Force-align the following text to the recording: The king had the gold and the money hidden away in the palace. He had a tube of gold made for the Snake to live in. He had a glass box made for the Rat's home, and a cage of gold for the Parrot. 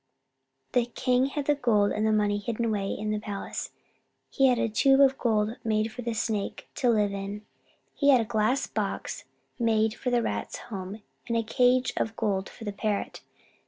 The 0.71 0.87
king 0.87 1.27
had 1.27 1.45
the 1.45 1.53
gold 1.53 1.91
and 1.91 2.07
the 2.07 2.11
money 2.11 2.39
hidden 2.39 2.65
away 2.65 2.89
in 2.89 3.11
the 3.11 3.19
palace. 3.19 3.69
He 4.31 4.47
had 4.47 4.57
a 4.57 4.67
tube 4.67 4.99
of 4.99 5.19
gold 5.19 5.57
made 5.63 5.91
for 5.91 6.01
the 6.01 6.15
Snake 6.15 6.67
to 6.77 6.89
live 6.89 7.13
in. 7.13 7.45
He 7.93 8.09
had 8.09 8.19
a 8.21 8.25
glass 8.25 8.65
box 8.65 9.25
made 9.59 9.93
for 9.93 10.09
the 10.09 10.23
Rat's 10.23 10.57
home, 10.57 11.03
and 11.27 11.37
a 11.37 11.43
cage 11.43 11.93
of 11.97 12.15
gold 12.15 12.49
for 12.49 12.63
the 12.63 12.73
Parrot. 12.73 13.21